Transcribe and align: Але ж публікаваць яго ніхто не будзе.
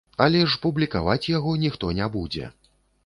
Але 0.25 0.39
ж 0.53 0.57
публікаваць 0.63 1.29
яго 1.37 1.53
ніхто 1.67 1.93
не 2.01 2.11
будзе. 2.17 2.51